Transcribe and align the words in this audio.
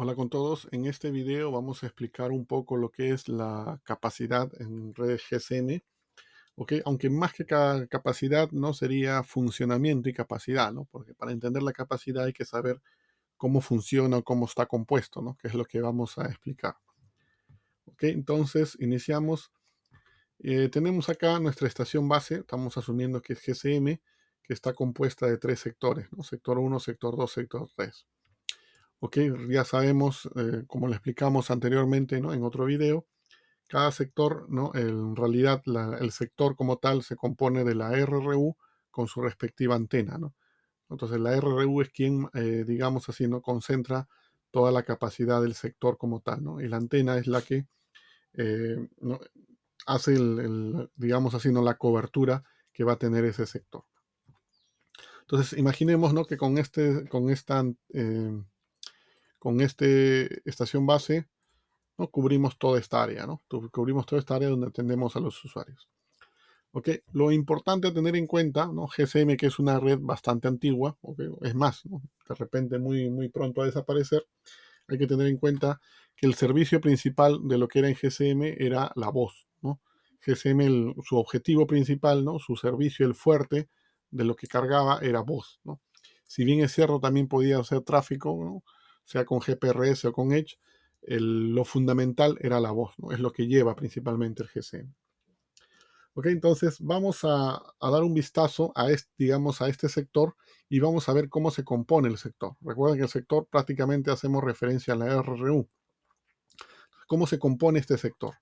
Hola 0.00 0.14
con 0.14 0.30
todos, 0.30 0.68
en 0.70 0.86
este 0.86 1.10
video 1.10 1.50
vamos 1.50 1.82
a 1.82 1.86
explicar 1.86 2.30
un 2.30 2.46
poco 2.46 2.76
lo 2.76 2.88
que 2.88 3.10
es 3.10 3.26
la 3.26 3.80
capacidad 3.82 4.48
en 4.60 4.94
redes 4.94 5.24
GSM, 5.28 5.82
¿ok? 6.54 6.74
Aunque 6.84 7.10
más 7.10 7.32
que 7.32 7.44
capacidad 7.44 8.48
no 8.52 8.74
sería 8.74 9.24
funcionamiento 9.24 10.08
y 10.08 10.12
capacidad, 10.12 10.72
¿no? 10.72 10.84
Porque 10.84 11.14
para 11.14 11.32
entender 11.32 11.64
la 11.64 11.72
capacidad 11.72 12.26
hay 12.26 12.32
que 12.32 12.44
saber 12.44 12.80
cómo 13.36 13.60
funciona 13.60 14.18
o 14.18 14.22
cómo 14.22 14.46
está 14.46 14.66
compuesto, 14.66 15.20
¿no? 15.20 15.36
Que 15.36 15.48
es 15.48 15.54
lo 15.54 15.64
que 15.64 15.80
vamos 15.80 16.16
a 16.16 16.26
explicar. 16.26 16.76
¿Ok? 17.86 18.04
Entonces 18.04 18.76
iniciamos. 18.78 19.50
Eh, 20.38 20.68
tenemos 20.68 21.08
acá 21.08 21.40
nuestra 21.40 21.66
estación 21.66 22.08
base, 22.08 22.36
estamos 22.36 22.78
asumiendo 22.78 23.20
que 23.20 23.32
es 23.32 23.40
GSM, 23.44 24.00
que 24.44 24.54
está 24.54 24.74
compuesta 24.74 25.26
de 25.26 25.38
tres 25.38 25.58
sectores. 25.58 26.06
Sector 26.22 26.60
1, 26.60 26.78
sector 26.78 27.16
2, 27.16 27.32
sector 27.32 27.68
3. 27.74 28.06
Ok, 29.00 29.18
ya 29.48 29.64
sabemos, 29.64 30.28
eh, 30.34 30.64
como 30.66 30.88
le 30.88 30.94
explicamos 30.94 31.52
anteriormente 31.52 32.20
¿no? 32.20 32.32
en 32.32 32.42
otro 32.42 32.64
video, 32.64 33.06
cada 33.68 33.92
sector, 33.92 34.46
¿no? 34.48 34.72
en 34.74 35.14
realidad 35.14 35.62
el 36.00 36.10
sector 36.10 36.56
como 36.56 36.78
tal 36.78 37.04
se 37.04 37.14
compone 37.14 37.62
de 37.62 37.76
la 37.76 37.92
RRU 37.92 38.56
con 38.90 39.06
su 39.06 39.20
respectiva 39.20 39.76
antena. 39.76 40.18
¿no? 40.18 40.34
Entonces 40.90 41.20
la 41.20 41.38
RRU 41.38 41.80
es 41.82 41.90
quien, 41.90 42.28
eh, 42.34 42.64
digamos 42.66 43.08
así, 43.08 43.28
¿no? 43.28 43.40
concentra 43.40 44.08
toda 44.50 44.72
la 44.72 44.82
capacidad 44.82 45.40
del 45.42 45.54
sector 45.54 45.96
como 45.96 46.20
tal. 46.20 46.42
¿no? 46.42 46.60
Y 46.60 46.66
la 46.66 46.78
antena 46.78 47.18
es 47.18 47.28
la 47.28 47.42
que 47.42 47.68
eh, 48.32 48.88
hace, 49.86 50.14
el, 50.14 50.90
digamos 50.96 51.34
así, 51.34 51.52
¿no? 51.52 51.62
la 51.62 51.78
cobertura 51.78 52.42
que 52.72 52.82
va 52.82 52.94
a 52.94 52.98
tener 52.98 53.24
ese 53.24 53.46
sector. 53.46 53.84
Entonces 55.20 55.56
imaginemos 55.56 56.12
¿no? 56.14 56.24
que 56.24 56.36
con, 56.36 56.58
este, 56.58 57.06
con 57.08 57.30
esta 57.30 57.62
con 59.38 59.60
esta 59.60 59.84
estación 60.44 60.86
base, 60.86 61.28
¿no? 61.96 62.08
cubrimos 62.10 62.58
toda 62.58 62.78
esta 62.78 63.02
área, 63.02 63.26
¿no? 63.26 63.42
Cubrimos 63.70 64.06
toda 64.06 64.20
esta 64.20 64.36
área 64.36 64.48
donde 64.48 64.68
atendemos 64.68 65.16
a 65.16 65.20
los 65.20 65.44
usuarios. 65.44 65.88
¿Ok? 66.72 66.90
Lo 67.12 67.32
importante 67.32 67.88
a 67.88 67.94
tener 67.94 68.14
en 68.16 68.26
cuenta, 68.26 68.66
¿no? 68.66 68.86
GSM, 68.86 69.36
que 69.36 69.46
es 69.46 69.58
una 69.58 69.80
red 69.80 69.98
bastante 70.00 70.48
antigua, 70.48 70.96
es 71.42 71.54
más, 71.54 71.82
de 71.84 72.34
repente 72.34 72.78
muy, 72.78 73.10
muy 73.10 73.28
pronto 73.28 73.62
a 73.62 73.66
desaparecer, 73.66 74.26
hay 74.86 74.98
que 74.98 75.06
tener 75.06 75.26
en 75.26 75.38
cuenta 75.38 75.80
que 76.16 76.26
el 76.26 76.34
servicio 76.34 76.80
principal 76.80 77.40
de 77.46 77.58
lo 77.58 77.68
que 77.68 77.80
era 77.80 77.88
en 77.88 77.94
GSM 77.94 78.56
era 78.58 78.90
la 78.96 79.10
voz, 79.10 79.48
¿no? 79.62 79.80
GSM, 80.26 80.94
su 81.02 81.16
objetivo 81.16 81.66
principal, 81.66 82.24
¿no? 82.24 82.38
Su 82.38 82.56
servicio, 82.56 83.06
el 83.06 83.14
fuerte 83.14 83.68
de 84.10 84.24
lo 84.24 84.34
que 84.34 84.46
cargaba 84.46 84.98
era 85.00 85.20
voz, 85.20 85.60
¿no? 85.64 85.80
Si 86.26 86.44
bien 86.44 86.60
es 86.60 86.72
cierto, 86.72 87.00
también 87.00 87.28
podía 87.28 87.58
hacer 87.58 87.82
tráfico, 87.82 88.36
¿no? 88.44 88.62
Sea 89.08 89.24
con 89.24 89.40
GPRS 89.40 90.04
o 90.04 90.12
con 90.12 90.32
Edge, 90.32 90.58
lo 91.00 91.64
fundamental 91.64 92.36
era 92.42 92.60
la 92.60 92.72
voz, 92.72 92.92
¿no? 92.98 93.10
es 93.10 93.20
lo 93.20 93.32
que 93.32 93.46
lleva 93.46 93.74
principalmente 93.74 94.42
el 94.42 94.50
GSM. 94.50 94.92
Ok, 96.12 96.26
entonces 96.26 96.76
vamos 96.80 97.20
a, 97.22 97.58
dar 97.80 98.02
un 98.02 98.12
vistazo 98.12 98.70
a 98.74 98.90
este, 98.90 99.10
digamos, 99.16 99.62
a 99.62 99.68
este 99.68 99.88
sector 99.88 100.36
y 100.68 100.78
vamos 100.80 101.08
a 101.08 101.14
ver 101.14 101.30
cómo 101.30 101.50
se 101.50 101.64
compone 101.64 102.08
el 102.08 102.18
sector. 102.18 102.56
Recuerden 102.60 102.98
que 102.98 103.04
el 103.04 103.08
sector 103.08 103.46
prácticamente 103.50 104.10
hacemos 104.10 104.44
referencia 104.44 104.92
a 104.92 104.96
la 104.98 105.22
RRU. 105.22 105.66
¿Cómo 107.06 107.26
se 107.26 107.38
compone 107.38 107.78
este 107.78 107.96
sector? 107.96 108.34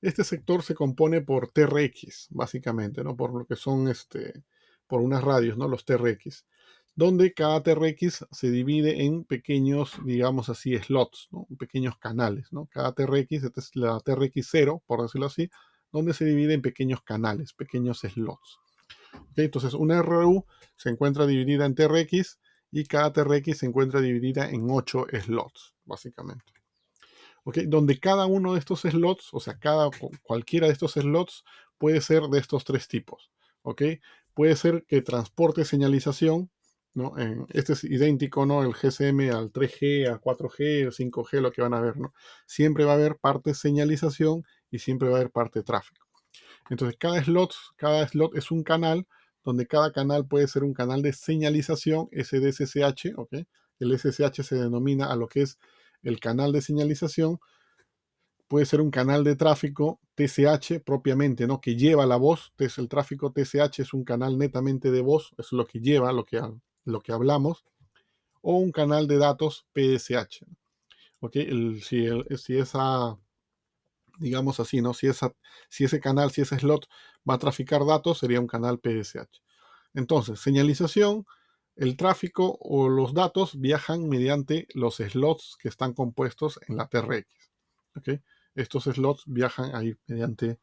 Este 0.00 0.24
sector 0.24 0.62
se 0.62 0.74
compone 0.74 1.20
por 1.20 1.48
TRX, 1.48 2.28
básicamente, 2.30 3.04
¿no? 3.04 3.16
Por 3.16 3.34
lo 3.34 3.44
que 3.44 3.56
son 3.56 3.88
este, 3.88 4.44
por 4.86 5.02
unas 5.02 5.22
radios, 5.22 5.58
¿no? 5.58 5.68
Los 5.68 5.84
TRX 5.84 6.46
donde 6.94 7.32
cada 7.32 7.62
TRX 7.62 8.26
se 8.30 8.50
divide 8.50 9.04
en 9.04 9.24
pequeños, 9.24 9.94
digamos 10.04 10.48
así, 10.48 10.76
slots, 10.78 11.28
pequeños 11.58 11.96
canales. 11.98 12.52
¿no? 12.52 12.66
Cada 12.66 12.92
TRX, 12.92 13.44
esta 13.44 13.60
es 13.60 13.74
la 13.74 13.98
TRX0, 13.98 14.82
por 14.86 15.02
decirlo 15.02 15.26
así, 15.26 15.48
donde 15.90 16.14
se 16.14 16.24
divide 16.24 16.54
en 16.54 16.62
pequeños 16.62 17.02
canales, 17.02 17.52
pequeños 17.54 18.00
slots. 18.00 18.58
Entonces, 19.36 19.74
una 19.74 20.02
RU 20.02 20.46
se 20.76 20.90
encuentra 20.90 21.26
dividida 21.26 21.66
en 21.66 21.74
TRX 21.74 22.38
y 22.70 22.84
cada 22.84 23.12
TRX 23.12 23.58
se 23.58 23.66
encuentra 23.66 24.00
dividida 24.00 24.48
en 24.48 24.66
8 24.70 25.06
slots, 25.24 25.74
básicamente. 25.84 26.52
Donde 27.66 27.98
cada 27.98 28.26
uno 28.26 28.52
de 28.52 28.60
estos 28.60 28.80
slots, 28.82 29.28
o 29.32 29.40
sea, 29.40 29.58
cada, 29.58 29.90
cualquiera 30.22 30.66
de 30.68 30.72
estos 30.72 30.92
slots 30.92 31.44
puede 31.76 32.00
ser 32.00 32.22
de 32.24 32.38
estos 32.38 32.64
tres 32.64 32.88
tipos. 32.88 33.30
Puede 34.34 34.56
ser 34.56 34.84
que 34.86 35.02
transporte 35.02 35.64
señalización, 35.64 36.50
¿no? 36.94 37.14
este 37.50 37.72
es 37.72 37.84
idéntico, 37.84 38.44
¿no? 38.46 38.62
El 38.62 38.72
GSM 38.72 39.30
al 39.30 39.52
3G, 39.52 40.08
al 40.08 40.20
4G, 40.20 40.86
al 40.86 40.92
5G, 40.92 41.40
lo 41.40 41.52
que 41.52 41.62
van 41.62 41.74
a 41.74 41.80
ver, 41.80 41.96
¿no? 41.96 42.12
Siempre 42.46 42.84
va 42.84 42.92
a 42.92 42.94
haber 42.96 43.16
parte 43.16 43.54
señalización 43.54 44.44
y 44.70 44.78
siempre 44.78 45.08
va 45.08 45.16
a 45.16 45.20
haber 45.20 45.30
parte 45.30 45.62
tráfico. 45.62 46.06
Entonces, 46.70 46.96
cada 46.98 47.22
slot, 47.22 47.54
cada 47.76 48.06
slot 48.06 48.36
es 48.36 48.50
un 48.50 48.62
canal 48.62 49.06
donde 49.44 49.66
cada 49.66 49.92
canal 49.92 50.26
puede 50.26 50.46
ser 50.48 50.64
un 50.64 50.74
canal 50.74 51.02
de 51.02 51.12
señalización 51.12 52.08
SDSSH, 52.12 53.14
¿ok? 53.16 53.34
El 53.80 53.98
SSH 53.98 54.42
se 54.44 54.56
denomina 54.56 55.10
a 55.10 55.16
lo 55.16 55.28
que 55.28 55.42
es 55.42 55.58
el 56.02 56.20
canal 56.20 56.52
de 56.52 56.62
señalización. 56.62 57.38
Puede 58.46 58.66
ser 58.66 58.80
un 58.80 58.90
canal 58.90 59.24
de 59.24 59.34
tráfico 59.34 59.98
TSH 60.14 60.80
propiamente, 60.84 61.46
¿no? 61.46 61.60
Que 61.60 61.74
lleva 61.74 62.06
la 62.06 62.16
voz. 62.16 62.50
Entonces, 62.52 62.78
el 62.78 62.88
tráfico 62.88 63.32
TSH 63.32 63.80
es 63.80 63.94
un 63.94 64.04
canal 64.04 64.38
netamente 64.38 64.90
de 64.90 65.00
voz, 65.00 65.32
es 65.38 65.52
lo 65.52 65.66
que 65.66 65.80
lleva, 65.80 66.12
lo 66.12 66.24
que 66.24 66.38
lo 66.84 67.00
que 67.00 67.12
hablamos, 67.12 67.64
o 68.40 68.56
un 68.56 68.72
canal 68.72 69.06
de 69.06 69.18
datos 69.18 69.66
PSH. 69.74 70.44
¿Ok? 71.20 71.36
si, 71.82 72.08
si, 72.36 72.58
esa, 72.58 73.16
digamos 74.18 74.58
así, 74.60 74.80
¿no? 74.80 74.92
Si, 74.92 75.06
esa, 75.06 75.32
si 75.68 75.84
ese 75.84 76.00
canal, 76.00 76.32
si 76.32 76.42
ese 76.42 76.58
slot 76.58 76.86
va 77.28 77.34
a 77.34 77.38
traficar 77.38 77.86
datos, 77.86 78.18
sería 78.18 78.40
un 78.40 78.48
canal 78.48 78.80
PSH. 78.82 79.40
Entonces, 79.94 80.40
señalización, 80.40 81.24
el 81.76 81.96
tráfico 81.96 82.58
o 82.60 82.88
los 82.88 83.14
datos 83.14 83.58
viajan 83.58 84.08
mediante 84.08 84.66
los 84.74 84.96
slots 84.96 85.56
que 85.60 85.68
están 85.68 85.94
compuestos 85.94 86.60
en 86.68 86.76
la 86.76 86.88
TRX. 86.88 87.26
¿ok? 87.96 88.20
Estos 88.54 88.84
slots 88.84 89.22
viajan 89.26 89.74
ahí 89.74 89.94
mediante, 90.06 90.58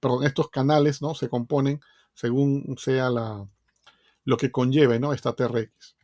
perdón, 0.00 0.24
estos 0.24 0.48
canales, 0.48 1.02
¿no? 1.02 1.14
Se 1.14 1.28
componen 1.28 1.80
según 2.14 2.76
sea 2.78 3.10
la, 3.10 3.46
lo 4.24 4.36
que 4.36 4.50
conlleve 4.50 4.98
¿no? 4.98 5.12
esta 5.12 5.34
TRX. 5.34 5.96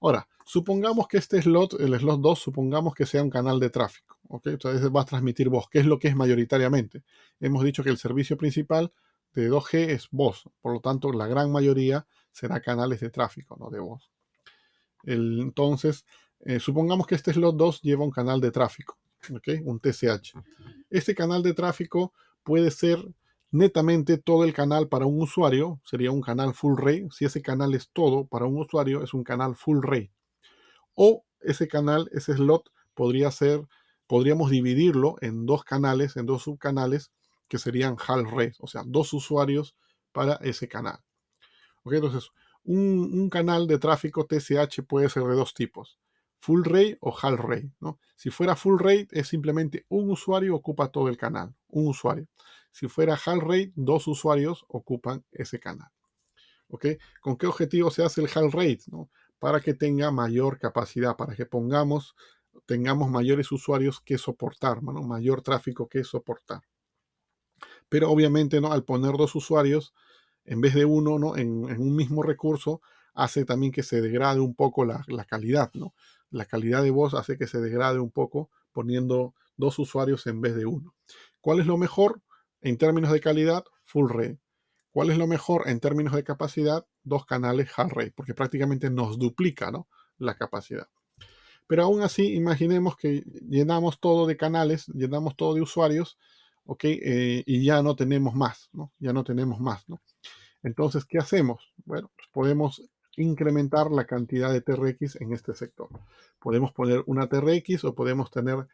Ahora, 0.00 0.28
supongamos 0.44 1.08
que 1.08 1.18
este 1.18 1.42
slot, 1.42 1.74
el 1.80 1.98
slot 1.98 2.20
2, 2.20 2.38
supongamos 2.38 2.94
que 2.94 3.06
sea 3.06 3.22
un 3.22 3.30
canal 3.30 3.58
de 3.58 3.70
tráfico. 3.70 4.18
¿ok? 4.28 4.46
Entonces 4.46 4.88
va 4.94 5.02
a 5.02 5.04
transmitir 5.04 5.48
voz, 5.48 5.68
que 5.68 5.80
es 5.80 5.86
lo 5.86 5.98
que 5.98 6.08
es 6.08 6.16
mayoritariamente. 6.16 7.02
Hemos 7.40 7.64
dicho 7.64 7.82
que 7.82 7.90
el 7.90 7.98
servicio 7.98 8.36
principal 8.36 8.92
de 9.34 9.50
2G 9.50 9.90
es 9.90 10.08
voz, 10.10 10.44
por 10.60 10.72
lo 10.72 10.80
tanto 10.80 11.12
la 11.12 11.26
gran 11.26 11.50
mayoría 11.50 12.06
será 12.32 12.60
canales 12.60 13.00
de 13.00 13.10
tráfico, 13.10 13.56
no 13.58 13.70
de 13.70 13.80
voz. 13.80 14.10
entonces, 15.04 16.04
eh, 16.40 16.60
supongamos 16.60 17.06
que 17.06 17.14
este 17.14 17.32
slot 17.32 17.56
2 17.56 17.82
lleva 17.82 18.04
un 18.04 18.10
canal 18.10 18.40
de 18.40 18.50
tráfico, 18.50 18.98
¿ok? 19.34 19.48
un 19.64 19.80
TCH. 19.80 20.34
Este 20.90 21.14
canal 21.14 21.42
de 21.42 21.54
tráfico 21.54 22.12
puede 22.42 22.70
ser 22.70 23.04
netamente 23.50 24.18
todo 24.18 24.44
el 24.44 24.52
canal 24.52 24.88
para 24.88 25.06
un 25.06 25.22
usuario 25.22 25.80
sería 25.84 26.10
un 26.10 26.20
canal 26.20 26.54
full 26.54 26.76
rate. 26.76 27.08
Si 27.10 27.24
ese 27.24 27.42
canal 27.42 27.74
es 27.74 27.90
todo 27.92 28.26
para 28.26 28.46
un 28.46 28.58
usuario, 28.58 29.02
es 29.02 29.14
un 29.14 29.24
canal 29.24 29.56
full 29.56 29.80
rate. 29.82 30.12
O 30.94 31.24
ese 31.40 31.68
canal, 31.68 32.08
ese 32.12 32.34
slot, 32.34 32.70
podría 32.94 33.30
ser, 33.30 33.66
podríamos 34.06 34.50
dividirlo 34.50 35.16
en 35.20 35.46
dos 35.46 35.64
canales, 35.64 36.16
en 36.16 36.26
dos 36.26 36.42
subcanales, 36.42 37.12
que 37.48 37.58
serían 37.58 37.96
half 38.06 38.30
rate, 38.30 38.54
o 38.58 38.66
sea, 38.66 38.82
dos 38.86 39.12
usuarios 39.12 39.74
para 40.12 40.34
ese 40.36 40.68
canal. 40.68 40.98
entonces, 41.84 42.30
un, 42.64 43.10
un, 43.14 43.30
canal 43.30 43.66
de 43.66 43.78
tráfico 43.78 44.26
TCH 44.26 44.82
puede 44.86 45.08
ser 45.08 45.22
de 45.22 45.34
dos 45.34 45.54
tipos, 45.54 45.98
full 46.40 46.62
rate 46.64 46.98
o 47.00 47.16
half 47.16 47.40
rate. 47.40 47.72
¿no? 47.80 47.98
Si 48.16 48.30
fuera 48.30 48.56
full 48.56 48.78
rate, 48.78 49.08
es 49.12 49.28
simplemente 49.28 49.86
un 49.88 50.10
usuario 50.10 50.54
ocupa 50.54 50.88
todo 50.88 51.08
el 51.08 51.16
canal, 51.16 51.54
un 51.68 51.86
usuario. 51.86 52.26
Si 52.78 52.86
fuera 52.86 53.18
HAL 53.18 53.40
rate, 53.40 53.72
dos 53.74 54.06
usuarios 54.06 54.64
ocupan 54.68 55.24
ese 55.32 55.58
canal. 55.58 55.90
¿Ok? 56.68 56.86
¿Con 57.20 57.36
qué 57.36 57.48
objetivo 57.48 57.90
se 57.90 58.04
hace 58.04 58.20
el 58.20 58.28
HAL 58.32 58.52
rate? 58.52 58.82
¿no? 58.86 59.10
Para 59.40 59.60
que 59.60 59.74
tenga 59.74 60.12
mayor 60.12 60.60
capacidad, 60.60 61.16
para 61.16 61.34
que 61.34 61.44
pongamos, 61.44 62.14
tengamos 62.66 63.10
mayores 63.10 63.50
usuarios 63.50 64.00
que 64.00 64.16
soportar, 64.16 64.80
¿no? 64.80 65.02
mayor 65.02 65.42
tráfico 65.42 65.88
que 65.88 66.04
soportar. 66.04 66.62
Pero 67.88 68.12
obviamente, 68.12 68.60
¿no? 68.60 68.72
al 68.72 68.84
poner 68.84 69.16
dos 69.16 69.34
usuarios, 69.34 69.92
en 70.44 70.60
vez 70.60 70.74
de 70.74 70.84
uno, 70.84 71.18
¿no? 71.18 71.36
en, 71.36 71.64
un 71.64 71.96
mismo 71.96 72.22
recurso, 72.22 72.80
hace 73.12 73.44
también 73.44 73.72
que 73.72 73.82
se 73.82 74.00
degrade 74.00 74.38
un 74.38 74.54
poco 74.54 74.84
la, 74.84 75.04
calidad, 75.28 75.72
¿no? 75.74 75.94
La 76.30 76.44
calidad 76.44 76.84
de 76.84 76.92
voz 76.92 77.14
hace 77.14 77.36
que 77.36 77.48
se 77.48 77.60
degrade 77.60 77.98
un 77.98 78.12
poco 78.12 78.50
poniendo 78.70 79.34
dos 79.56 79.80
usuarios 79.80 80.28
en 80.28 80.40
vez 80.40 80.54
de 80.54 80.66
uno. 80.66 80.94
¿Cuál 81.40 81.58
es 81.58 81.66
lo 81.66 81.76
mejor? 81.76 82.22
En 82.60 82.76
términos 82.76 83.12
de 83.12 83.20
calidad, 83.20 83.64
full 83.84 84.10
rate. 84.10 84.40
¿Cuál 84.90 85.10
es 85.10 85.18
lo 85.18 85.26
mejor 85.26 85.68
en 85.68 85.80
términos 85.80 86.14
de 86.14 86.24
capacidad? 86.24 86.86
Dos 87.04 87.24
canales 87.24 87.70
half 87.76 87.92
rate, 87.92 88.12
porque 88.16 88.34
prácticamente 88.34 88.90
nos 88.90 89.18
duplica 89.18 89.70
¿no? 89.70 89.88
la 90.18 90.34
capacidad. 90.36 90.88
Pero 91.66 91.84
aún 91.84 92.02
así, 92.02 92.34
imaginemos 92.34 92.96
que 92.96 93.22
llenamos 93.48 94.00
todo 94.00 94.26
de 94.26 94.36
canales, 94.36 94.86
llenamos 94.88 95.36
todo 95.36 95.54
de 95.54 95.60
usuarios, 95.60 96.18
¿ok? 96.64 96.84
Eh, 96.84 97.42
y 97.46 97.64
ya 97.64 97.82
no 97.82 97.94
tenemos 97.94 98.34
más, 98.34 98.70
¿no? 98.72 98.92
Ya 98.98 99.12
no 99.12 99.22
tenemos 99.22 99.60
más, 99.60 99.88
¿no? 99.88 100.00
Entonces, 100.62 101.04
¿qué 101.04 101.18
hacemos? 101.18 101.72
Bueno, 101.84 102.10
pues 102.16 102.28
podemos 102.32 102.82
incrementar 103.16 103.90
la 103.90 104.06
cantidad 104.06 104.52
de 104.52 104.60
TRX 104.62 105.20
en 105.20 105.32
este 105.32 105.54
sector. 105.54 105.88
Podemos 106.38 106.72
poner 106.72 107.02
una 107.06 107.28
TRX 107.28 107.84
o 107.84 107.94
podemos 107.94 108.30
tener 108.30 108.66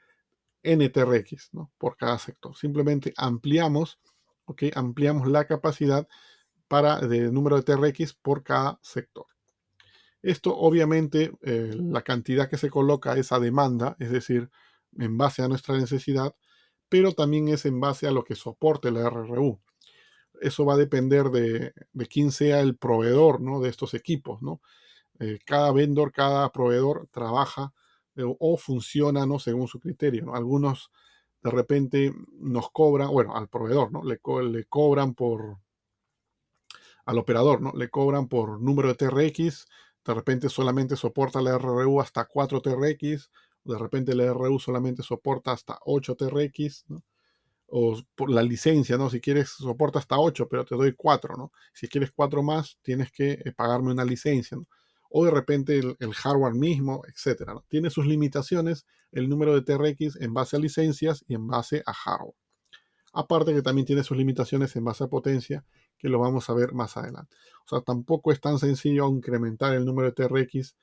N 0.64 0.88
TRX, 0.88 1.50
¿no? 1.52 1.70
Por 1.78 1.96
cada 1.96 2.18
sector. 2.18 2.56
Simplemente 2.56 3.12
ampliamos, 3.16 4.00
¿ok? 4.46 4.64
Ampliamos 4.74 5.28
la 5.28 5.46
capacidad 5.46 6.08
para 6.68 6.98
de 6.98 7.30
número 7.30 7.60
de 7.60 7.62
TRX 7.62 8.14
por 8.14 8.42
cada 8.42 8.78
sector. 8.82 9.26
Esto 10.22 10.56
obviamente 10.56 11.32
eh, 11.42 11.70
la 11.74 12.02
cantidad 12.02 12.48
que 12.48 12.56
se 12.56 12.70
coloca 12.70 13.14
es 13.14 13.30
a 13.30 13.38
demanda, 13.38 13.94
es 13.98 14.10
decir, 14.10 14.50
en 14.96 15.18
base 15.18 15.42
a 15.42 15.48
nuestra 15.48 15.76
necesidad, 15.76 16.34
pero 16.88 17.12
también 17.12 17.48
es 17.48 17.66
en 17.66 17.78
base 17.78 18.06
a 18.06 18.10
lo 18.10 18.24
que 18.24 18.34
soporte 18.34 18.90
la 18.90 19.10
RRU. 19.10 19.60
Eso 20.40 20.64
va 20.64 20.74
a 20.74 20.78
depender 20.78 21.26
de, 21.26 21.74
quién 22.08 22.32
sea 22.32 22.60
el 22.60 22.76
proveedor 22.76 23.40
¿no? 23.40 23.60
de 23.60 23.68
estos 23.68 23.94
equipos. 23.94 24.42
¿no? 24.42 24.62
Eh, 25.20 25.38
cada 25.44 25.72
vendor, 25.72 26.12
cada 26.12 26.50
proveedor 26.52 27.06
trabaja 27.10 27.72
o 28.16 28.56
funciona 28.56 29.26
¿no? 29.26 29.38
según 29.38 29.68
su 29.68 29.80
criterio. 29.80 30.34
Algunos 30.34 30.90
de 31.42 31.50
repente 31.50 32.14
nos 32.40 32.70
cobran, 32.70 33.10
bueno, 33.10 33.36
al 33.36 33.48
proveedor, 33.48 33.92
¿no? 33.92 34.02
Le, 34.02 34.18
le 34.50 34.64
cobran 34.64 35.14
por, 35.14 35.58
al 37.04 37.18
operador, 37.18 37.60
¿no? 37.60 37.72
Le 37.72 37.90
cobran 37.90 38.28
por 38.28 38.60
número 38.60 38.88
de 38.88 38.94
TRX, 38.94 39.66
de 40.06 40.14
repente 40.14 40.48
solamente 40.48 40.96
soporta 40.96 41.42
la 41.42 41.58
RRU 41.58 42.00
hasta 42.00 42.24
4 42.24 42.62
TRX, 42.62 43.30
de 43.64 43.78
repente 43.78 44.14
la 44.14 44.32
RRU 44.32 44.58
solamente 44.58 45.02
soporta 45.02 45.52
hasta 45.52 45.78
8 45.84 46.14
TRX, 46.16 46.86
o 47.66 48.00
por 48.14 48.30
la 48.30 48.42
licencia, 48.42 48.96
¿no? 48.96 49.10
Si 49.10 49.20
quieres 49.20 49.50
soporta 49.50 49.98
hasta 49.98 50.18
8, 50.18 50.48
pero 50.48 50.64
te 50.64 50.76
doy 50.76 50.94
4, 50.94 51.36
¿no? 51.36 51.52
Si 51.74 51.88
quieres 51.88 52.10
4 52.12 52.42
más, 52.42 52.78
tienes 52.82 53.12
que 53.12 53.32
eh, 53.32 53.52
pagarme 53.54 53.92
una 53.92 54.04
licencia, 54.04 54.58
O 55.16 55.24
de 55.24 55.30
repente 55.30 55.78
el, 55.78 56.12
hardware 56.12 56.54
mismo, 56.54 57.02
etcétera. 57.06 57.54
Tiene 57.68 57.88
sus 57.88 58.04
limitaciones 58.04 58.84
el 59.12 59.28
número 59.28 59.54
de 59.54 59.62
TRX 59.62 60.20
en 60.20 60.34
base 60.34 60.56
a 60.56 60.58
licencias 60.58 61.24
y 61.28 61.34
en 61.34 61.46
base 61.46 61.84
a 61.86 61.92
hardware. 61.92 62.34
Aparte 63.12 63.54
que 63.54 63.62
también 63.62 63.86
tiene 63.86 64.02
sus 64.02 64.16
limitaciones 64.16 64.74
en 64.74 64.84
base 64.84 65.04
a 65.04 65.06
potencia 65.06 65.64
que 65.96 66.08
lo 66.08 66.18
vamos 66.18 66.50
a 66.50 66.54
ver 66.54 66.72
más 66.72 66.96
adelante. 66.96 67.36
O 67.64 67.68
sea, 67.68 67.80
tampoco 67.82 68.32
es 68.32 68.40
tan 68.40 68.58
sencillo 68.58 69.06
incrementar 69.06 69.72
el 69.74 69.84
número 69.84 70.10
de 70.10 70.14
TRX 70.14 70.74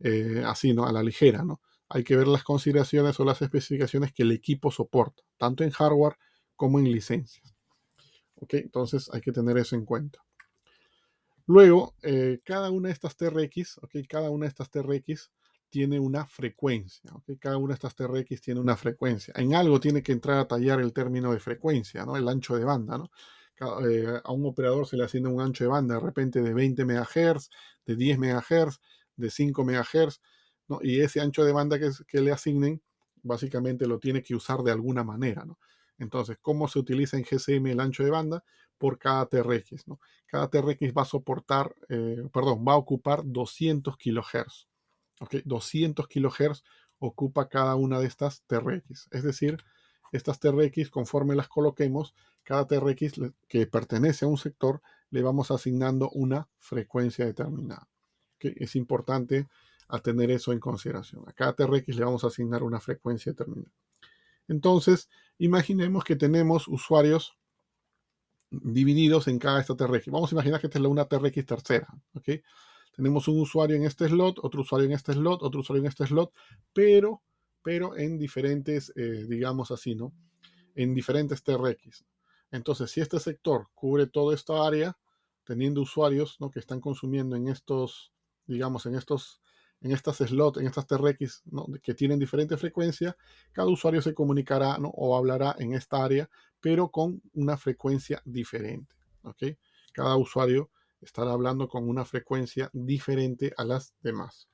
eh, 0.00 0.42
así, 0.44 0.74
¿no? 0.74 0.84
A 0.84 0.90
la 0.90 1.04
ligera, 1.04 1.44
¿no? 1.44 1.60
Hay 1.88 2.02
que 2.02 2.16
ver 2.16 2.26
las 2.26 2.42
consideraciones 2.42 3.20
o 3.20 3.24
las 3.24 3.40
especificaciones 3.40 4.12
que 4.12 4.24
el 4.24 4.32
equipo 4.32 4.72
soporta, 4.72 5.22
tanto 5.36 5.62
en 5.62 5.70
hardware 5.70 6.16
como 6.56 6.80
en 6.80 6.90
licencias. 6.90 7.54
¿Ok? 8.34 8.54
Entonces 8.54 9.08
hay 9.12 9.20
que 9.20 9.30
tener 9.30 9.56
eso 9.58 9.76
en 9.76 9.84
cuenta. 9.84 10.18
Luego, 11.50 11.96
eh, 12.02 12.38
cada 12.44 12.70
una 12.70 12.90
de 12.90 12.92
estas 12.92 13.16
TRX, 13.16 13.78
¿ok? 13.78 13.96
Cada 14.08 14.30
una 14.30 14.44
de 14.44 14.50
estas 14.50 14.70
TRX 14.70 15.32
tiene 15.68 15.98
una 15.98 16.24
frecuencia. 16.24 17.10
¿ok? 17.12 17.40
Cada 17.40 17.56
una 17.56 17.70
de 17.70 17.74
estas 17.74 17.96
TRX 17.96 18.40
tiene 18.40 18.60
una 18.60 18.76
frecuencia. 18.76 19.34
En 19.36 19.56
algo 19.56 19.80
tiene 19.80 20.00
que 20.00 20.12
entrar 20.12 20.38
a 20.38 20.46
tallar 20.46 20.80
el 20.80 20.92
término 20.92 21.32
de 21.32 21.40
frecuencia, 21.40 22.04
¿no? 22.06 22.16
El 22.16 22.28
ancho 22.28 22.56
de 22.56 22.64
banda, 22.64 22.98
¿no? 22.98 23.10
Eh, 23.84 24.20
a 24.22 24.32
un 24.32 24.46
operador 24.46 24.86
se 24.86 24.96
le 24.96 25.02
asigna 25.02 25.28
un 25.28 25.40
ancho 25.40 25.64
de 25.64 25.70
banda 25.70 25.96
de 25.96 26.00
repente 26.00 26.40
de 26.40 26.54
20 26.54 26.84
MHz, 26.84 27.50
de 27.84 27.96
10 27.96 28.18
MHz, 28.18 28.80
de 29.16 29.30
5 29.30 29.64
MHz, 29.64 30.20
¿no? 30.68 30.78
y 30.82 31.00
ese 31.00 31.20
ancho 31.20 31.44
de 31.44 31.52
banda 31.52 31.80
que, 31.80 31.90
que, 32.06 32.20
le 32.20 32.30
asignen, 32.30 32.80
básicamente 33.22 33.88
lo 33.88 33.98
tiene 33.98 34.22
que 34.22 34.36
usar 34.36 34.62
de 34.62 34.70
alguna 34.70 35.02
manera. 35.02 35.44
¿no? 35.44 35.58
Entonces, 36.00 36.38
¿cómo 36.40 36.66
se 36.66 36.78
utiliza 36.78 37.16
en 37.16 37.24
GSM 37.24 37.66
el 37.66 37.80
ancho 37.80 38.02
de 38.02 38.10
banda? 38.10 38.42
Por 38.78 38.98
cada 38.98 39.26
TRX. 39.26 39.84
Cada 40.26 40.48
TRX 40.48 40.92
va 40.96 41.02
a 41.02 41.04
soportar, 41.04 41.74
eh, 41.88 42.28
perdón, 42.32 42.64
va 42.66 42.72
a 42.72 42.76
ocupar 42.76 43.22
200 43.24 43.96
kHz. 43.96 44.68
¿okay? 45.20 45.42
200 45.44 46.08
kHz 46.08 46.64
ocupa 46.98 47.48
cada 47.48 47.76
una 47.76 48.00
de 48.00 48.06
estas 48.06 48.42
TRX. 48.46 49.08
Es 49.10 49.22
decir, 49.22 49.62
estas 50.12 50.40
TRX, 50.40 50.90
conforme 50.90 51.36
las 51.36 51.48
coloquemos, 51.48 52.14
cada 52.42 52.66
TRX 52.66 53.20
que 53.46 53.66
pertenece 53.66 54.24
a 54.24 54.28
un 54.28 54.38
sector 54.38 54.80
le 55.10 55.22
vamos 55.22 55.50
asignando 55.50 56.08
una 56.10 56.48
frecuencia 56.58 57.26
determinada. 57.26 57.88
Es 58.40 58.74
importante 58.74 59.48
a 59.88 59.98
tener 59.98 60.30
eso 60.30 60.52
en 60.52 60.60
consideración. 60.60 61.24
A 61.28 61.32
cada 61.32 61.52
TRX 61.52 61.96
le 61.96 62.04
vamos 62.04 62.24
a 62.24 62.28
asignar 62.28 62.62
una 62.62 62.80
frecuencia 62.80 63.32
determinada. 63.32 63.72
Entonces, 64.50 65.08
imaginemos 65.38 66.02
que 66.02 66.16
tenemos 66.16 66.66
usuarios 66.66 67.38
divididos 68.50 69.28
en 69.28 69.38
cada 69.38 69.60
esta 69.60 69.76
TRX. 69.76 70.06
Vamos 70.08 70.32
a 70.32 70.34
imaginar 70.34 70.60
que 70.60 70.66
esta 70.66 70.80
es 70.80 70.84
una 70.84 71.04
TRX 71.04 71.46
tercera. 71.46 71.86
Tenemos 72.96 73.28
un 73.28 73.40
usuario 73.40 73.76
en 73.76 73.84
este 73.84 74.08
slot, 74.08 74.40
otro 74.42 74.62
usuario 74.62 74.88
en 74.88 74.92
este 74.92 75.12
slot, 75.12 75.44
otro 75.44 75.60
usuario 75.60 75.82
en 75.82 75.88
este 75.88 76.04
slot, 76.04 76.32
pero, 76.72 77.22
pero 77.62 77.96
en 77.96 78.18
diferentes, 78.18 78.92
eh, 78.96 79.24
digamos 79.28 79.70
así, 79.70 79.94
¿no? 79.94 80.12
En 80.74 80.94
diferentes 80.94 81.44
TRX. 81.44 82.04
Entonces, 82.50 82.90
si 82.90 83.00
este 83.00 83.20
sector 83.20 83.68
cubre 83.72 84.08
toda 84.08 84.34
esta 84.34 84.66
área, 84.66 84.98
teniendo 85.44 85.80
usuarios 85.80 86.38
que 86.52 86.58
están 86.58 86.80
consumiendo 86.80 87.36
en 87.36 87.46
estos, 87.46 88.12
digamos, 88.46 88.84
en 88.86 88.96
estos, 88.96 89.39
en 89.80 89.92
estas 89.92 90.18
slots, 90.18 90.58
en 90.58 90.66
estas 90.66 90.86
TRX 90.86 91.42
que 91.82 91.94
tienen 91.94 92.18
diferente 92.18 92.56
frecuencia, 92.56 93.16
cada 93.52 93.68
usuario 93.68 94.02
se 94.02 94.14
comunicará 94.14 94.78
¿no? 94.78 94.88
o 94.88 95.16
hablará 95.16 95.56
en 95.58 95.74
esta 95.74 96.04
área, 96.04 96.28
pero 96.60 96.90
con 96.90 97.22
una 97.32 97.56
frecuencia 97.56 98.20
diferente. 98.24 98.94
¿okay? 99.22 99.56
Cada 99.92 100.16
usuario 100.16 100.70
estará 101.00 101.32
hablando 101.32 101.68
con 101.68 101.88
una 101.88 102.04
frecuencia 102.04 102.68
diferente 102.72 103.52
a 103.56 103.64
las 103.64 103.94
demás. 104.02 104.48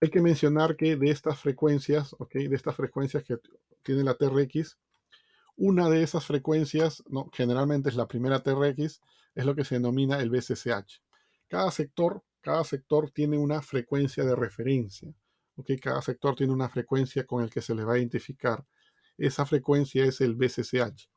Hay 0.00 0.10
que 0.10 0.22
mencionar 0.22 0.76
que 0.76 0.96
de 0.96 1.10
estas 1.10 1.38
frecuencias, 1.38 2.14
¿okay? 2.18 2.48
de 2.48 2.56
estas 2.56 2.76
frecuencias 2.76 3.22
que 3.24 3.38
tiene 3.82 4.04
la 4.04 4.14
TRX, 4.14 4.78
una 5.56 5.88
de 5.88 6.02
esas 6.02 6.24
frecuencias, 6.24 7.02
¿no? 7.08 7.30
generalmente 7.32 7.88
es 7.88 7.94
la 7.94 8.08
primera 8.08 8.42
TRX, 8.42 9.00
es 9.34 9.44
lo 9.44 9.54
que 9.54 9.64
se 9.64 9.76
denomina 9.76 10.18
el 10.18 10.30
BCCH. 10.30 11.00
Cada 11.48 11.70
sector, 11.70 12.22
cada 12.44 12.62
sector 12.62 13.10
tiene 13.10 13.38
una 13.38 13.62
frecuencia 13.62 14.22
de 14.22 14.36
referencia. 14.36 15.10
¿okay? 15.56 15.78
Cada 15.78 16.02
sector 16.02 16.36
tiene 16.36 16.52
una 16.52 16.68
frecuencia 16.68 17.24
con 17.24 17.42
el 17.42 17.48
que 17.48 17.62
se 17.62 17.74
le 17.74 17.84
va 17.84 17.94
a 17.94 17.98
identificar. 17.98 18.62
Esa 19.16 19.46
frecuencia 19.46 20.04
es 20.04 20.20
el 20.20 20.34
BCCH, 20.34 21.08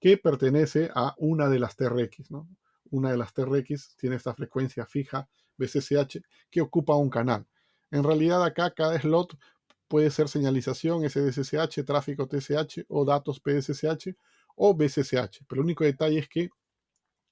que 0.00 0.18
pertenece 0.18 0.90
a 0.92 1.14
una 1.18 1.48
de 1.48 1.60
las 1.60 1.76
TRX. 1.76 2.32
¿no? 2.32 2.48
Una 2.90 3.12
de 3.12 3.16
las 3.16 3.32
TRX 3.32 3.94
tiene 3.96 4.16
esta 4.16 4.34
frecuencia 4.34 4.84
fija 4.86 5.28
BCCH 5.56 6.20
que 6.50 6.60
ocupa 6.60 6.96
un 6.96 7.10
canal. 7.10 7.46
En 7.92 8.02
realidad 8.02 8.44
acá 8.44 8.72
cada 8.72 9.00
slot 9.00 9.38
puede 9.86 10.10
ser 10.10 10.28
señalización 10.28 11.08
SDSH, 11.08 11.84
tráfico 11.84 12.26
TSH 12.26 12.86
o 12.88 13.04
datos 13.04 13.40
PSSH 13.40 14.16
o 14.56 14.74
BCSH. 14.74 15.44
Pero 15.46 15.60
el 15.60 15.66
único 15.66 15.84
detalle 15.84 16.18
es 16.18 16.28
que 16.28 16.50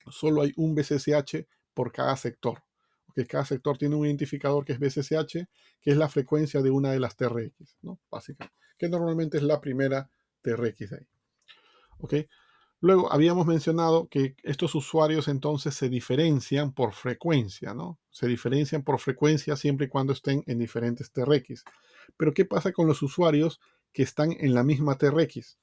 solo 0.08 0.42
hay 0.42 0.52
un 0.56 0.76
BCSH 0.76 1.48
por 1.74 1.90
cada 1.90 2.16
sector. 2.16 2.62
Porque 3.14 3.28
cada 3.28 3.44
sector 3.44 3.78
tiene 3.78 3.94
un 3.94 4.06
identificador 4.06 4.64
que 4.64 4.72
es 4.72 4.80
BCSH, 4.80 5.46
que 5.80 5.90
es 5.90 5.96
la 5.96 6.08
frecuencia 6.08 6.62
de 6.62 6.70
una 6.70 6.90
de 6.90 6.98
las 6.98 7.16
TRX, 7.16 7.76
¿no? 7.82 8.00
Básicamente. 8.10 8.56
Que 8.76 8.88
normalmente 8.88 9.36
es 9.36 9.44
la 9.44 9.60
primera 9.60 10.10
TRX 10.42 10.90
de 10.90 10.96
ahí. 10.96 11.08
Luego 12.80 13.10
habíamos 13.12 13.46
mencionado 13.46 14.08
que 14.08 14.36
estos 14.42 14.74
usuarios 14.74 15.28
entonces 15.28 15.74
se 15.74 15.88
diferencian 15.88 16.72
por 16.72 16.92
frecuencia, 16.92 17.72
¿no? 17.72 17.98
Se 18.10 18.26
diferencian 18.26 18.82
por 18.82 18.98
frecuencia 18.98 19.56
siempre 19.56 19.86
y 19.86 19.88
cuando 19.88 20.12
estén 20.12 20.42
en 20.46 20.58
diferentes 20.58 21.10
TRX. 21.10 21.64
Pero 22.16 22.34
¿qué 22.34 22.44
pasa 22.44 22.72
con 22.72 22.86
los 22.86 23.00
usuarios 23.00 23.60
que 23.92 24.02
están 24.02 24.32
en 24.32 24.52
la 24.52 24.64
misma 24.64 24.98
TRX? 24.98 25.58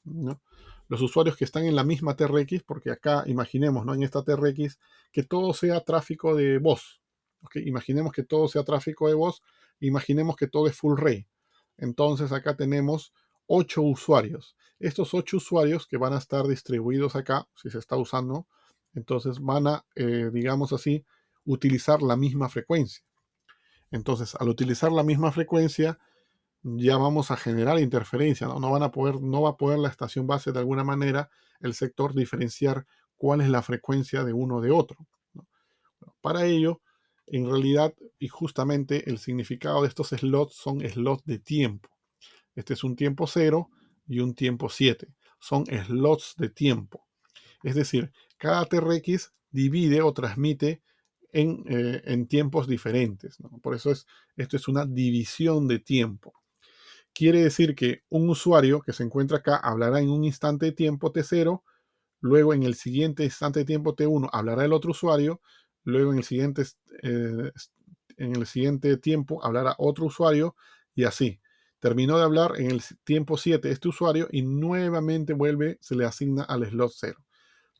Los 0.87 1.01
usuarios 1.01 1.37
que 1.37 1.45
están 1.45 1.65
en 1.65 1.75
la 1.75 1.83
misma 1.83 2.15
TRX, 2.15 2.63
porque 2.63 2.89
acá 2.89 3.23
imaginemos, 3.27 3.85
¿no? 3.85 3.93
En 3.93 4.03
esta 4.03 4.23
TRX, 4.23 4.79
que 5.11 5.23
todo 5.23 5.53
sea 5.53 5.81
tráfico 5.81 6.33
de 6.35 6.57
voz. 6.57 7.00
Imaginemos 7.55 8.11
que 8.13 8.23
todo 8.23 8.47
sea 8.47 8.63
tráfico 8.63 9.07
de 9.07 9.13
voz, 9.13 9.41
imaginemos 9.79 10.35
que 10.35 10.47
todo 10.47 10.67
es 10.67 10.75
full 10.75 10.97
ray. 10.97 11.27
Entonces 11.77 12.31
acá 12.31 12.55
tenemos 12.55 13.13
ocho 13.47 13.81
usuarios. 13.81 14.55
Estos 14.79 15.13
ocho 15.13 15.37
usuarios 15.37 15.87
que 15.87 15.97
van 15.97 16.13
a 16.13 16.17
estar 16.17 16.47
distribuidos 16.47 17.15
acá, 17.15 17.47
si 17.55 17.69
se 17.69 17.79
está 17.79 17.97
usando, 17.97 18.47
entonces 18.93 19.39
van 19.39 19.67
a, 19.67 19.85
eh, 19.95 20.29
digamos 20.31 20.73
así, 20.73 21.05
utilizar 21.45 22.01
la 22.01 22.15
misma 22.15 22.49
frecuencia. 22.49 23.03
Entonces, 23.91 24.35
al 24.35 24.49
utilizar 24.49 24.91
la 24.91 25.03
misma 25.03 25.31
frecuencia, 25.31 25.99
ya 26.63 26.97
vamos 26.97 27.31
a 27.31 27.37
generar 27.37 27.79
interferencia, 27.79 28.47
¿no? 28.47 28.59
No, 28.59 28.71
van 28.71 28.83
a 28.83 28.91
poder, 28.91 29.19
no 29.21 29.41
va 29.41 29.51
a 29.51 29.57
poder 29.57 29.79
la 29.79 29.89
estación 29.89 30.27
base 30.27 30.51
de 30.51 30.59
alguna 30.59 30.83
manera, 30.83 31.29
el 31.59 31.73
sector, 31.73 32.13
diferenciar 32.13 32.85
cuál 33.17 33.41
es 33.41 33.49
la 33.49 33.61
frecuencia 33.61 34.23
de 34.23 34.33
uno 34.33 34.61
de 34.61 34.71
otro. 34.71 35.07
Para 36.21 36.45
ello, 36.45 36.81
en 37.31 37.49
realidad 37.49 37.95
y 38.19 38.27
justamente 38.27 39.09
el 39.09 39.17
significado 39.17 39.81
de 39.81 39.87
estos 39.87 40.09
slots 40.09 40.55
son 40.55 40.81
slots 40.81 41.23
de 41.25 41.39
tiempo. 41.39 41.89
Este 42.55 42.73
es 42.73 42.83
un 42.83 42.95
tiempo 42.97 43.25
0 43.25 43.69
y 44.05 44.19
un 44.19 44.35
tiempo 44.35 44.69
7. 44.69 45.07
Son 45.39 45.65
slots 45.65 46.35
de 46.37 46.49
tiempo. 46.49 47.07
Es 47.63 47.75
decir, 47.75 48.11
cada 48.37 48.65
TRX 48.65 49.31
divide 49.49 50.01
o 50.01 50.13
transmite 50.13 50.81
en, 51.31 51.63
eh, 51.69 52.25
tiempos 52.27 52.67
diferentes. 52.67 53.37
Por 53.61 53.75
eso 53.75 53.91
es, 53.91 54.05
esto 54.35 54.57
es 54.57 54.67
una 54.67 54.85
división 54.85 55.69
de 55.69 55.79
tiempo. 55.79 56.33
Quiere 57.13 57.43
decir 57.43 57.75
que 57.75 58.03
un 58.09 58.29
usuario 58.29 58.81
que 58.81 58.91
se 58.91 59.03
encuentra 59.03 59.37
acá 59.37 59.55
hablará 59.55 60.01
en 60.01 60.09
un 60.09 60.25
instante 60.25 60.67
de 60.67 60.71
tiempo 60.73 61.13
T0, 61.13 61.63
luego 62.19 62.53
en 62.53 62.63
el 62.63 62.75
siguiente 62.75 63.23
instante 63.23 63.59
de 63.59 63.65
tiempo 63.65 63.95
T1 63.95 64.29
hablará 64.33 64.65
el 64.65 64.73
otro 64.73 64.91
usuario, 64.91 65.41
luego 65.83 66.11
en 66.11 66.19
el 66.19 66.23
siguiente, 66.23 66.63
eh, 67.03 67.51
en 68.17 68.35
el 68.35 68.45
siguiente 68.45 68.97
tiempo 68.97 69.43
hablará 69.43 69.75
otro 69.77 70.05
usuario 70.05 70.55
y 70.95 71.05
así. 71.05 71.39
Terminó 71.79 72.17
de 72.17 72.23
hablar 72.23 72.53
en 72.57 72.69
el 72.69 72.81
tiempo 73.03 73.37
7 73.37 73.71
este 73.71 73.87
usuario 73.87 74.27
y 74.31 74.43
nuevamente 74.43 75.33
vuelve, 75.33 75.79
se 75.81 75.95
le 75.95 76.05
asigna 76.05 76.43
al 76.43 76.65
slot 76.69 76.91
0. 76.95 77.17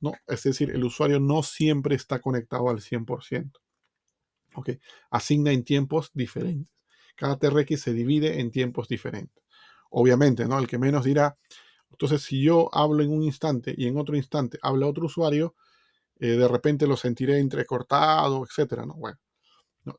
¿no? 0.02 0.14
Es 0.28 0.44
decir, 0.44 0.72
el 0.72 0.84
usuario 0.84 1.20
no 1.20 1.44
siempre 1.44 1.96
está 1.96 2.20
conectado 2.20 2.70
al 2.70 2.82
100%. 2.82 3.52
¿ok? 4.56 4.70
Asigna 5.12 5.52
en 5.52 5.64
tiempos 5.64 6.10
diferentes. 6.14 6.74
Cada 7.16 7.38
TRX 7.38 7.80
se 7.80 7.94
divide 7.94 8.40
en 8.40 8.52
tiempos 8.52 8.88
diferentes. 8.88 9.44
Obviamente, 9.92 10.46
¿no? 10.48 10.58
El 10.58 10.68
que 10.68 10.80
menos 10.80 11.04
dirá, 11.04 11.38
entonces 11.92 12.24
si 12.24 12.42
yo 12.42 12.74
hablo 12.74 13.04
en 13.04 13.12
un 13.12 13.24
instante 13.24 13.76
y 13.78 13.88
en 13.88 13.98
otro 13.98 14.16
instante 14.16 14.58
habla 14.62 14.88
otro 14.88 15.06
usuario, 15.06 15.56
eh, 16.22 16.38
de 16.38 16.48
repente 16.48 16.86
lo 16.86 16.96
sentiré 16.96 17.40
entrecortado, 17.40 18.46
etcétera, 18.46 18.86
¿no? 18.86 18.94
Bueno, 18.94 19.18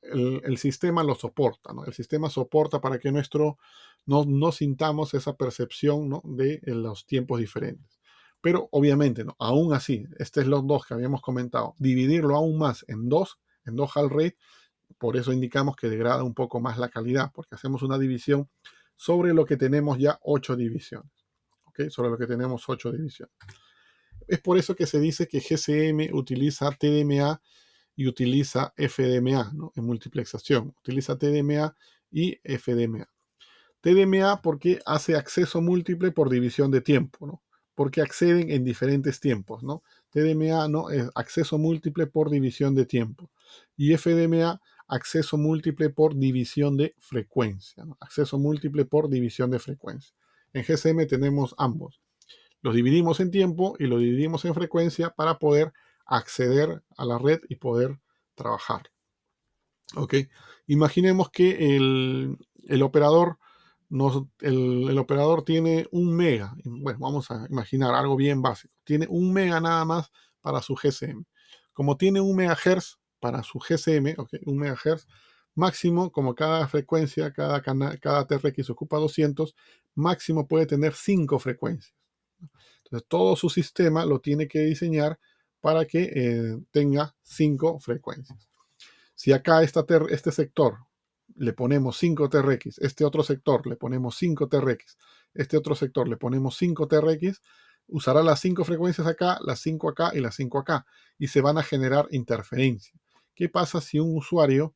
el, 0.03 0.57
sistema 0.57 1.03
lo 1.03 1.17
soporta, 1.17 1.73
¿no? 1.73 1.85
El 1.85 1.93
sistema 1.93 2.31
soporta 2.31 2.81
para 2.81 3.01
que 3.01 3.11
nuestro 3.11 3.59
no, 4.07 4.25
no 4.25 4.53
sintamos 4.53 5.15
esa 5.15 5.37
percepción 5.37 6.09
¿no? 6.09 6.23
de 6.25 6.61
los 6.67 7.07
tiempos 7.07 7.41
diferentes. 7.41 8.01
Pero 8.41 8.69
obviamente, 8.71 9.25
¿no? 9.25 9.35
aún 9.41 9.75
así, 9.75 10.07
este 10.17 10.43
es 10.43 10.47
los 10.47 10.65
dos 10.65 10.87
que 10.87 10.95
habíamos 10.95 11.21
comentado, 11.23 11.75
dividirlo 11.79 12.37
aún 12.37 12.57
más 12.57 12.85
en 12.87 13.09
dos, 13.09 13.41
en 13.65 13.75
dos 13.75 13.97
HAL 13.97 14.11
rate, 14.11 14.37
por 14.99 15.17
eso 15.17 15.33
indicamos 15.33 15.75
que 15.75 15.89
degrada 15.89 16.23
un 16.23 16.35
poco 16.35 16.61
más 16.61 16.79
la 16.79 16.89
calidad, 16.89 17.33
porque 17.35 17.57
hacemos 17.57 17.83
una 17.83 17.99
división 17.99 18.49
sobre 18.95 19.35
lo 19.35 19.45
que 19.45 19.57
tenemos 19.57 19.99
ya 19.99 20.21
ocho 20.23 20.55
divisiones. 20.55 21.11
¿ok? 21.65 21.91
Sobre 21.91 22.11
lo 22.11 22.19
que 22.19 22.29
tenemos 22.29 22.69
ocho 22.69 22.93
divisiones. 22.93 23.35
Es 24.29 24.41
por 24.41 24.59
eso 24.59 24.75
que 24.75 24.87
se 24.87 25.01
dice 25.01 25.27
que 25.27 25.41
GCM 25.41 26.15
utiliza 26.15 26.71
TDMA 26.71 27.41
y 27.95 28.07
utiliza 28.07 28.73
FDMA 28.77 29.53
en 29.75 29.85
multiplexación. 29.85 30.75
Utiliza 30.81 31.17
TDMA 31.19 31.77
y 32.11 32.39
FDMA. 32.45 33.09
TDMA 33.81 34.43
porque 34.43 34.81
hace 34.87 35.17
acceso 35.17 35.61
múltiple 35.61 36.13
por 36.13 36.31
división 36.31 36.71
de 36.71 36.81
tiempo, 36.81 37.43
porque 37.75 38.01
acceden 38.01 38.51
en 38.51 38.65
diferentes 38.65 39.19
tiempos. 39.19 39.63
TDMA 40.11 40.69
¿no? 40.69 40.91
es 40.91 41.09
acceso 41.15 41.59
múltiple 41.59 42.07
por 42.07 42.31
división 42.31 42.75
de 42.75 42.87
tiempo. 42.87 43.31
Y 43.77 43.97
FDMA, 43.97 44.61
acceso 44.87 45.37
múltiple 45.37 45.91
por 45.91 46.17
división 46.17 46.77
de 46.77 46.95
frecuencia. 46.99 47.85
Acceso 47.99 48.39
múltiple 48.39 48.85
por 48.85 49.09
división 49.09 49.51
de 49.51 49.59
frecuencia. 49.59 50.15
En 50.53 50.65
GCM 50.65 51.07
tenemos 51.07 51.55
ambos. 51.59 52.02
Los 52.63 52.75
dividimos 52.75 53.21
en 53.21 53.31
tiempo 53.31 53.77
y 53.79 53.87
los 53.87 54.01
dividimos 54.01 54.45
en 54.45 54.55
frecuencia 54.55 55.11
para 55.11 55.39
poder 55.39 55.73
acceder 56.07 56.83
a 56.97 57.05
la 57.05 57.19
red 57.19 57.41
y 57.49 57.57
poder 57.57 58.01
trabajar. 58.35 58.91
¿Ok? 59.97 60.15
Imaginemos 60.67 61.31
que 61.31 61.77
el, 61.77 62.83
operador 62.83 63.39
el, 64.41 64.99
operador 64.99 65.45
tiene 65.45 65.87
un 65.91 66.15
mega. 66.15 66.55
Bueno, 66.65 66.99
vamos 67.01 67.31
a 67.31 67.47
imaginar 67.51 67.95
algo 67.95 68.17
bien 68.17 68.41
básico. 68.41 68.73
Tiene 68.85 69.07
un 69.11 69.33
mega 69.33 69.61
nada 69.61 69.85
más 69.85 70.11
para 70.41 70.63
su 70.63 70.75
GCM. 70.75 71.25
Como 71.73 71.97
tiene 71.97 72.21
un 72.21 72.37
megahertz 72.37 72.99
para 73.21 73.43
su 73.43 73.59
¿ok? 73.59 74.31
un 74.47 74.57
megahertz 74.57 75.07
máximo, 75.55 76.11
como 76.11 76.35
cada 76.35 76.67
frecuencia, 76.69 77.33
cada, 77.33 77.61
cada 77.61 78.27
TRX 78.27 78.71
ocupa 78.71 78.97
200, 78.99 79.55
máximo 79.95 80.47
puede 80.49 80.67
tener 80.67 80.95
5 80.95 81.39
frecuencias. 81.39 82.02
Entonces, 82.85 83.09
todo 83.09 83.37
su 83.37 83.49
sistema 83.49 84.05
lo 84.05 84.21
tiene 84.21 84.49
que 84.49 84.61
diseñar 84.61 85.19
para 85.61 85.87
que 85.87 86.11
eh, 86.15 86.59
tenga 86.71 87.15
5 87.23 87.79
frecuencias. 87.81 88.49
Si 89.15 89.33
acá 89.33 89.63
este 89.63 90.33
sector 90.33 90.79
le 91.37 91.53
ponemos 91.53 91.97
5 91.99 92.29
TRX, 92.29 92.79
este 92.81 93.05
otro 93.05 93.23
sector 93.23 93.67
le 93.67 93.77
ponemos 93.77 94.17
5 94.17 94.49
TRX, 94.49 94.99
este 95.35 95.57
otro 95.57 95.75
sector 95.75 96.09
le 96.09 96.17
ponemos 96.17 96.57
5 96.57 96.89
TRX, 96.89 97.41
usará 97.87 98.23
las 98.23 98.41
5 98.41 98.65
frecuencias 98.65 99.07
acá, 99.07 99.39
las 99.43 99.61
5 99.61 99.89
acá 99.89 100.11
y 100.15 100.21
las 100.21 100.35
5 100.35 100.59
acá, 100.59 100.87
y 101.19 101.29
se 101.29 101.41
van 101.41 101.59
a 101.59 101.63
generar 101.63 102.09
interferencias. 102.11 103.01
¿Qué 103.35 103.49
pasa 103.49 103.81
si 103.81 103.99
un 103.99 104.17
usuario, 104.17 104.75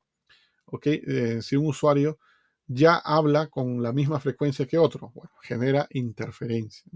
eh, 0.85 1.40
si 1.42 1.56
un 1.56 1.66
usuario 1.66 2.18
ya 2.66 2.96
habla 2.96 3.49
con 3.49 3.82
la 3.82 3.92
misma 3.92 4.20
frecuencia 4.20 4.66
que 4.66 4.78
otro? 4.78 5.11
Bueno, 5.14 5.32
genera 5.42 5.87
interferencia. 5.90 6.90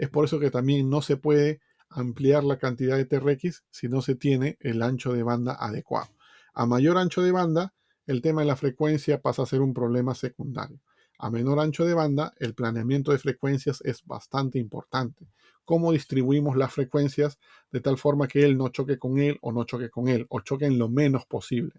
Es 0.00 0.08
por 0.08 0.24
eso 0.24 0.40
que 0.40 0.50
también 0.50 0.88
no 0.88 1.02
se 1.02 1.18
puede 1.18 1.60
ampliar 1.90 2.42
la 2.42 2.56
cantidad 2.56 2.96
de 2.96 3.04
TRX 3.04 3.64
si 3.70 3.86
no 3.86 4.00
se 4.00 4.14
tiene 4.14 4.56
el 4.60 4.80
ancho 4.80 5.12
de 5.12 5.22
banda 5.22 5.58
adecuado. 5.60 6.08
A 6.54 6.64
mayor 6.64 6.96
ancho 6.96 7.20
de 7.20 7.32
banda, 7.32 7.74
el 8.06 8.22
tema 8.22 8.40
de 8.40 8.46
la 8.46 8.56
frecuencia 8.56 9.20
pasa 9.20 9.42
a 9.42 9.46
ser 9.46 9.60
un 9.60 9.74
problema 9.74 10.14
secundario. 10.14 10.80
A 11.18 11.28
menor 11.28 11.60
ancho 11.60 11.84
de 11.84 11.92
banda, 11.92 12.32
el 12.38 12.54
planeamiento 12.54 13.12
de 13.12 13.18
frecuencias 13.18 13.82
es 13.84 14.02
bastante 14.06 14.58
importante. 14.58 15.28
Cómo 15.66 15.92
distribuimos 15.92 16.56
las 16.56 16.72
frecuencias 16.72 17.38
de 17.70 17.82
tal 17.82 17.98
forma 17.98 18.26
que 18.26 18.42
él 18.42 18.56
no 18.56 18.70
choque 18.70 18.98
con 18.98 19.18
él 19.18 19.36
o 19.42 19.52
no 19.52 19.64
choque 19.64 19.90
con 19.90 20.08
él, 20.08 20.24
o 20.30 20.40
choque 20.40 20.64
en 20.64 20.78
lo 20.78 20.88
menos 20.88 21.26
posible. 21.26 21.74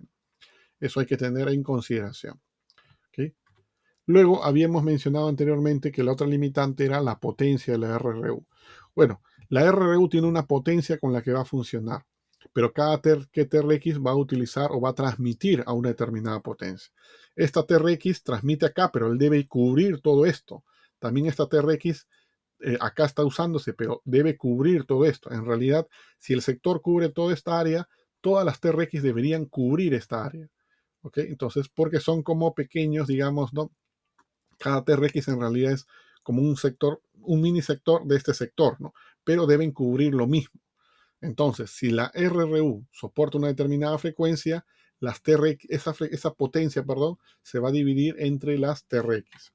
Eso 0.80 1.00
hay 1.00 1.08
que 1.08 1.18
tener 1.18 1.50
en 1.50 1.64
consideración. 1.64 2.40
Luego, 4.12 4.44
habíamos 4.44 4.84
mencionado 4.84 5.30
anteriormente 5.30 5.90
que 5.90 6.04
la 6.04 6.12
otra 6.12 6.28
limitante 6.28 6.84
era 6.84 7.00
la 7.00 7.18
potencia 7.18 7.72
de 7.72 7.80
la 7.80 7.98
RRU. 7.98 8.46
Bueno, 8.94 9.22
la 9.48 9.72
RRU 9.72 10.10
tiene 10.10 10.28
una 10.28 10.46
potencia 10.46 10.98
con 10.98 11.14
la 11.14 11.22
que 11.22 11.32
va 11.32 11.42
a 11.42 11.46
funcionar, 11.46 12.06
pero 12.52 12.74
cada 12.74 13.02
que 13.02 13.46
TRX 13.46 14.00
va 14.06 14.12
a 14.12 14.18
utilizar 14.18 14.70
o 14.74 14.82
va 14.82 14.90
a 14.90 14.96
transmitir 14.96 15.64
a 15.66 15.72
una 15.72 15.90
determinada 15.90 16.42
potencia. 16.42 16.92
Esta 17.38 17.66
TRX 17.66 18.24
transmite 18.24 18.66
acá, 18.66 18.92
pero 18.92 19.08
él 19.08 19.18
debe 19.18 19.48
cubrir 19.48 20.02
todo 20.02 20.26
esto. 20.26 20.66
También 21.00 21.28
esta 21.28 21.48
TRX 21.48 22.06
eh, 22.60 22.78
acá 22.82 23.06
está 23.06 23.24
usándose, 23.24 23.72
pero 23.72 24.02
debe 24.04 24.36
cubrir 24.36 24.84
todo 24.84 25.06
esto. 25.06 25.32
En 25.32 25.46
realidad, 25.46 25.88
si 26.18 26.34
el 26.34 26.42
sector 26.42 26.82
cubre 26.82 27.08
toda 27.08 27.34
esta 27.34 27.58
área, 27.58 27.88
todas 28.20 28.44
las 28.44 28.60
TRX 28.60 29.04
deberían 29.04 29.46
cubrir 29.46 29.94
esta 29.94 30.26
área. 30.26 30.50
¿Ok? 31.02 31.20
Entonces, 31.20 31.70
porque 31.70 32.02
son 32.02 32.24
como 32.24 32.54
pequeños, 32.54 33.08
digamos, 33.08 33.54
¿no? 33.54 33.72
Cada 34.62 34.84
TRX 34.84 35.30
en 35.30 35.40
realidad 35.40 35.74
es 35.74 35.88
como 36.24 36.42
un 36.42 36.56
sector, 36.56 37.02
un 37.22 37.42
mini 37.42 37.62
sector 37.62 38.06
de 38.06 38.16
este 38.16 38.34
sector, 38.34 38.80
¿no? 38.80 38.94
Pero 39.24 39.48
deben 39.48 39.72
cubrir 39.72 40.14
lo 40.14 40.28
mismo. 40.28 40.62
Entonces, 41.20 41.72
si 41.72 41.90
la 41.90 42.12
RRU 42.14 42.86
soporta 42.92 43.38
una 43.38 43.48
determinada 43.48 43.98
frecuencia, 43.98 44.66
las 45.00 45.22
TRX, 45.22 45.66
esa, 45.70 45.96
esa 46.12 46.34
potencia 46.34 46.84
perdón, 46.84 47.18
se 47.42 47.60
va 47.60 47.70
a 47.70 47.72
dividir 47.72 48.16
entre 48.20 48.58
las 48.58 48.86
TRX. 48.86 49.54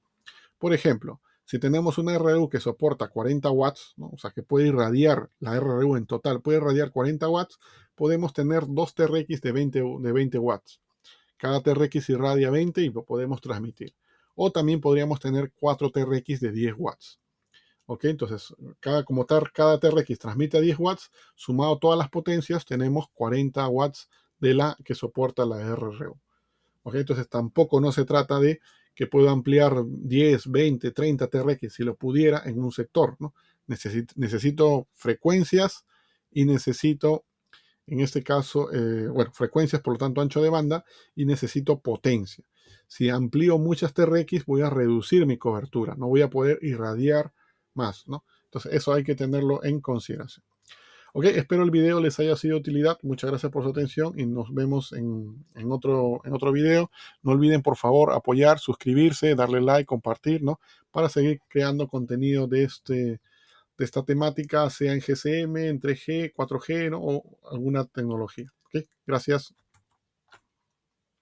Por 0.58 0.72
ejemplo, 0.74 1.20
si 1.44 1.60
tenemos 1.60 1.98
una 1.98 2.18
RRU 2.18 2.48
que 2.48 2.58
soporta 2.58 3.08
40 3.08 3.48
watts, 3.50 3.94
o 3.98 4.18
sea 4.18 4.32
que 4.32 4.42
puede 4.42 4.66
irradiar, 4.66 5.30
la 5.38 5.58
RRU 5.58 5.96
en 5.96 6.06
total 6.06 6.40
puede 6.40 6.58
irradiar 6.58 6.90
40 6.90 7.28
watts, 7.28 7.58
podemos 7.94 8.32
tener 8.32 8.64
dos 8.66 8.94
TRX 8.94 9.40
de 9.40 9.52
20, 9.52 9.82
de 10.00 10.12
20 10.12 10.38
watts. 10.38 10.80
Cada 11.36 11.60
TRX 11.60 12.08
irradia 12.10 12.50
20 12.50 12.80
y 12.82 12.90
lo 12.90 13.04
podemos 13.04 13.40
transmitir. 13.40 13.94
O 14.36 14.52
también 14.52 14.80
podríamos 14.80 15.18
tener 15.18 15.52
4 15.58 15.90
TRX 15.90 16.40
de 16.40 16.52
10 16.52 16.74
watts. 16.78 17.18
¿Ok? 17.86 18.04
Entonces, 18.04 18.54
cada, 18.78 19.04
como 19.04 19.26
tal, 19.26 19.50
cada 19.52 19.80
TRX 19.80 20.18
transmite 20.18 20.58
a 20.58 20.60
10 20.60 20.78
watts, 20.78 21.10
sumado 21.34 21.78
todas 21.78 21.98
las 21.98 22.10
potencias, 22.10 22.64
tenemos 22.64 23.06
40 23.14 23.66
watts 23.68 24.08
de 24.38 24.54
la 24.54 24.76
que 24.84 24.94
soporta 24.94 25.44
la 25.44 25.74
RRU. 25.74 26.16
¿Ok? 26.84 26.94
Entonces, 26.94 27.28
tampoco 27.28 27.80
no 27.80 27.90
se 27.90 28.04
trata 28.04 28.38
de 28.38 28.60
que 28.96 29.06
pueda 29.06 29.30
ampliar 29.30 29.84
10, 29.86 30.50
20, 30.50 30.90
30 30.90 31.28
TRX 31.28 31.74
si 31.74 31.84
lo 31.84 31.96
pudiera 31.96 32.42
en 32.46 32.58
un 32.58 32.72
sector. 32.72 33.16
¿no? 33.20 33.34
Necesito, 33.66 34.14
necesito 34.16 34.88
frecuencias 34.94 35.84
y 36.30 36.46
necesito, 36.46 37.24
en 37.86 38.00
este 38.00 38.22
caso, 38.22 38.72
eh, 38.72 39.06
bueno, 39.08 39.32
frecuencias, 39.32 39.82
por 39.82 39.94
lo 39.94 39.98
tanto, 39.98 40.22
ancho 40.22 40.42
de 40.42 40.48
banda 40.48 40.84
y 41.14 41.26
necesito 41.26 41.78
potencia. 41.78 42.44
Si 42.86 43.10
amplío 43.10 43.58
muchas 43.58 43.92
TRX, 43.94 44.44
voy 44.46 44.62
a 44.62 44.70
reducir 44.70 45.26
mi 45.26 45.38
cobertura, 45.38 45.94
no 45.96 46.08
voy 46.08 46.22
a 46.22 46.30
poder 46.30 46.58
irradiar 46.62 47.32
más, 47.74 48.06
¿no? 48.08 48.24
Entonces, 48.44 48.72
eso 48.72 48.92
hay 48.92 49.04
que 49.04 49.14
tenerlo 49.14 49.62
en 49.64 49.80
consideración. 49.80 50.44
Ok, 51.18 51.24
espero 51.24 51.62
el 51.62 51.70
video 51.70 51.98
les 51.98 52.18
haya 52.20 52.36
sido 52.36 52.56
de 52.56 52.60
utilidad. 52.60 52.98
Muchas 53.00 53.30
gracias 53.30 53.50
por 53.50 53.62
su 53.64 53.70
atención 53.70 54.12
y 54.18 54.26
nos 54.26 54.52
vemos 54.52 54.92
en, 54.92 55.46
otro, 55.70 56.20
en 56.24 56.34
otro 56.34 56.52
video. 56.52 56.90
No 57.22 57.32
olviden, 57.32 57.62
por 57.62 57.78
favor, 57.78 58.12
apoyar, 58.12 58.58
suscribirse, 58.58 59.34
darle 59.34 59.62
like, 59.62 59.86
compartir, 59.86 60.42
¿no? 60.42 60.60
Para 60.90 61.08
seguir 61.08 61.40
creando 61.48 61.88
contenido 61.88 62.46
de, 62.46 62.64
este, 62.64 62.94
de 62.94 63.84
esta 63.84 64.04
temática, 64.04 64.68
sea 64.68 64.92
en 64.92 65.00
GCM, 65.00 65.56
en 65.56 65.80
3G, 65.80 66.34
4G, 66.34 66.90
¿no? 66.90 67.00
O 67.00 67.38
alguna 67.50 67.86
tecnología. 67.86 68.52
Ok, 68.66 68.84
gracias. 69.06 69.54